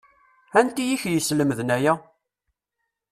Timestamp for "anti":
0.59-0.83